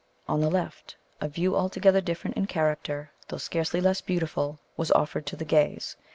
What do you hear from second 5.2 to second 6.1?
to the gaze.